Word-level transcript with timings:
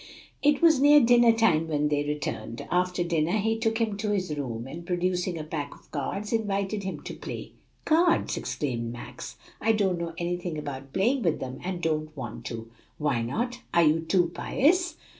It 0.41 0.63
was 0.63 0.79
near 0.81 0.99
dinner 0.99 1.31
time 1.31 1.67
when 1.67 1.89
they 1.89 2.03
returned. 2.03 2.65
After 2.71 3.03
dinner 3.03 3.33
he 3.37 3.59
took 3.59 3.77
him 3.77 3.97
to 3.97 4.09
his 4.09 4.35
room, 4.35 4.65
and 4.67 4.83
producing 4.83 5.37
a 5.37 5.43
pack 5.43 5.75
of 5.75 5.91
cards, 5.91 6.33
invited 6.33 6.81
him 6.81 7.01
to 7.03 7.13
play. 7.13 7.51
"Cards!" 7.85 8.35
exclaimed 8.35 8.91
Max. 8.91 9.35
"I 9.61 9.73
don't 9.73 9.99
know 9.99 10.15
anything 10.17 10.57
about 10.57 10.91
playing 10.91 11.21
with 11.21 11.39
them, 11.39 11.59
and 11.63 11.83
don't 11.83 12.17
want 12.17 12.45
to." 12.45 12.71
"Why 12.97 13.21
not? 13.21 13.61
are 13.75 13.83
you 13.83 13.99
too 13.99 14.31
pious?" 14.33 14.97